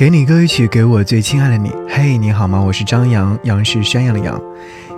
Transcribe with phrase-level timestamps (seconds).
[0.00, 1.70] 给你歌曲，给我最亲爱的你。
[1.86, 2.58] 嘿，你好吗？
[2.58, 4.40] 我是张扬，杨是山羊的羊。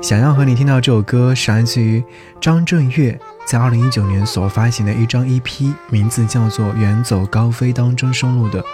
[0.01, 2.01] 想要和你听到这首歌，是来自于
[2.41, 8.63] 张震岳在二零一九年所发行的一张 EP，名字叫做《远走高飞》当中收录的《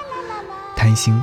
[0.76, 1.14] 贪心》。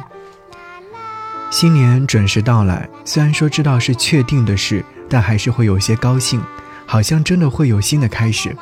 [1.52, 6.42] 新年准时到来，虽然说知道是确定的事，但还是会有些高兴，
[6.88, 8.58] 好像真的会有新的开始。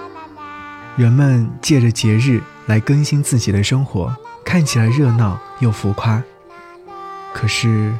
[0.97, 4.13] 人们借着节日来更新自己的生活，
[4.43, 6.21] 看起来热闹又浮夸。
[7.33, 7.93] 可是，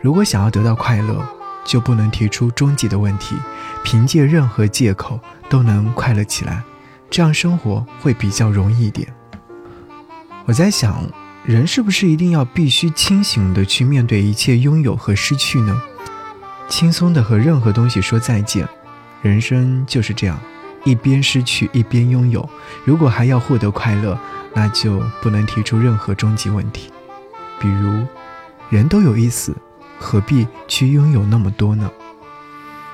[0.00, 1.26] 如果想要得到快乐，
[1.64, 3.34] 就不能提出终极的问题，
[3.82, 5.18] 凭借任何借口
[5.48, 6.62] 都能快乐起来，
[7.10, 9.12] 这样生活会比较容易一点。
[10.44, 11.04] 我在想，
[11.44, 15.80] 人是不是一定要必须清醒的去面对一切拥有和失去呢？
[16.68, 18.68] 轻松的和任何东西说再见，
[19.22, 20.38] 人生就是这样，
[20.84, 22.48] 一边失去一边拥有。
[22.84, 24.18] 如果还要获得快乐，
[24.54, 26.92] 那就不能提出任何终极问题，
[27.58, 28.06] 比如。
[28.70, 29.54] 人都有一死，
[29.98, 31.90] 何必去拥有那么多呢？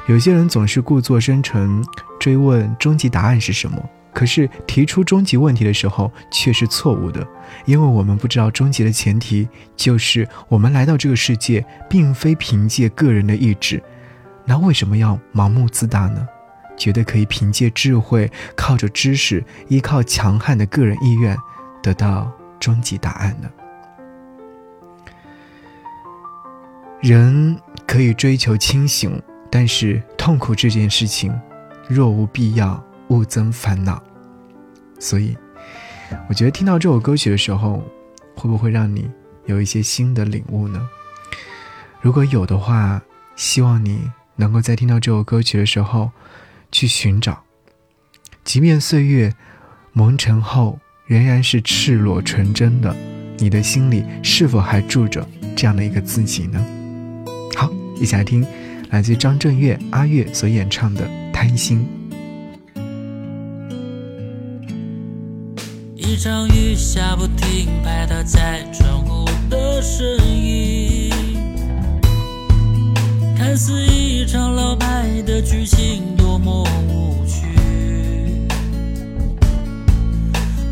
[0.06, 1.84] 有些人总是故作深沉，
[2.18, 3.78] 追问终极答案是什么。
[4.14, 7.26] 可是提出终极问题的时候却是错误的，
[7.66, 9.46] 因为我们不知道终极的前提
[9.76, 13.82] 就是我们来到这个世界并非凭借个人的意志。
[14.46, 16.26] 那为什么要盲目自大呢？
[16.78, 21.36] 觉得可以凭借智慧、靠着知识、依靠强悍的个人意愿
[21.82, 23.50] 得到终极答案呢？
[27.02, 31.32] 人可以追求清醒，但是痛苦这件事情，
[31.88, 34.02] 若无必要，勿增烦恼。
[34.98, 35.36] 所以，
[36.28, 37.84] 我觉得听到这首歌曲的时候，
[38.34, 39.10] 会不会让你
[39.44, 40.88] 有一些新的领悟呢？
[42.00, 43.02] 如果有的话，
[43.36, 46.10] 希望你能够在听到这首歌曲的时候，
[46.72, 47.42] 去寻找，
[48.42, 49.34] 即便岁月
[49.92, 52.96] 蒙尘后，仍然是赤裸纯真的，
[53.36, 56.66] 你的心里是否还住着这样的一个自己呢？
[57.98, 58.46] 一起来听，
[58.90, 61.86] 来自张震岳阿岳所演唱的《贪心》。
[65.94, 71.10] 一场雨下不停，拍打在窗户的声音，
[73.36, 77.46] 看似一场老派的剧情，多么无趣。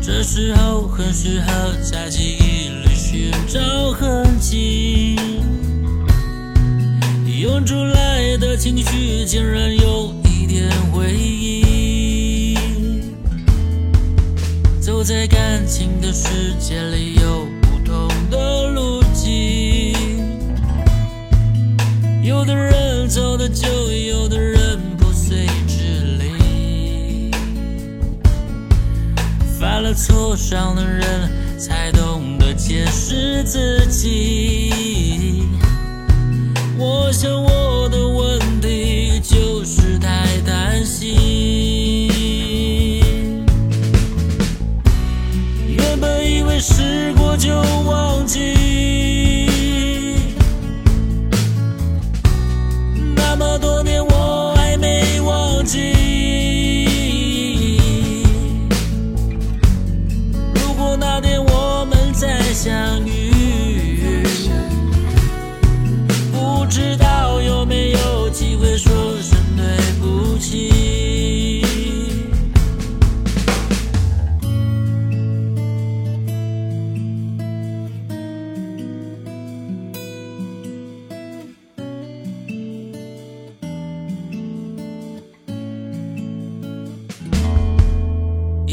[0.01, 3.59] 这时候很适合在记忆里寻找
[3.91, 4.94] 痕迹。
[9.25, 12.55] 竟然有一点回忆。
[14.79, 19.95] 走在感情的世界里，有不同的路径。
[22.21, 27.31] 有的人走得久，有的人不随之离。
[29.59, 35.41] 犯了错，伤的人才懂得解释自己。
[36.77, 37.97] 我想我的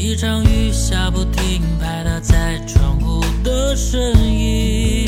[0.05, 5.07] 一场雨下不停，拍打在窗户的声音，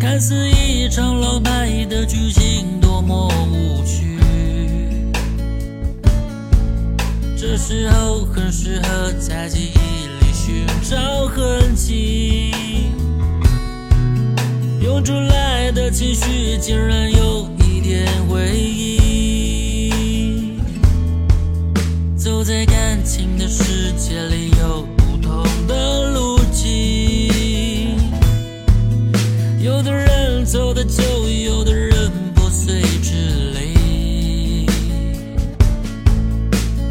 [0.00, 4.16] 看似一场老派的剧情，多么无趣。
[7.36, 12.52] 这时候很适合在记忆里寻找痕迹，
[14.80, 19.11] 涌出来的情绪，竟然有一点回忆。
[22.44, 27.96] 在感情的世界里，有不同的路径。
[29.60, 33.12] 有的人走的久，有的人不随之
[33.54, 34.66] 离。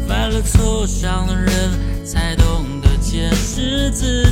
[0.08, 1.70] 犯了错，伤了人，
[2.06, 4.22] 才懂得坚持自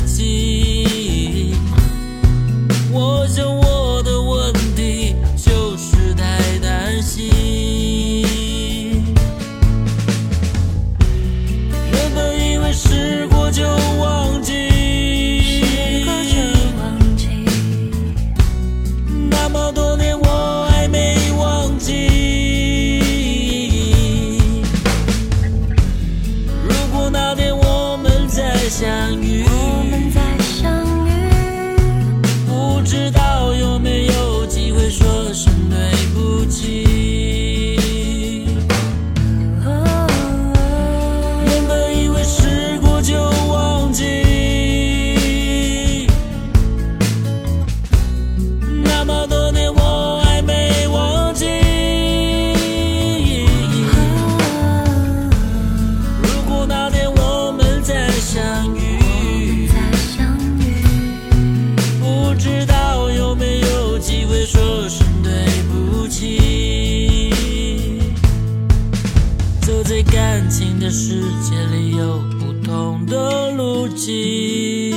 [69.91, 74.95] 在感情的世界里有不同的路径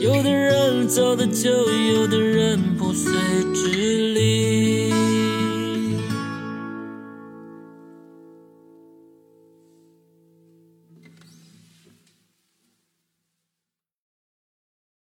[0.00, 3.12] 有的人走的久有的人不随
[3.52, 3.95] 之